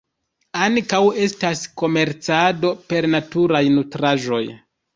[0.67, 4.45] Ankaŭ estas komercado per naturaj nutraĵoj.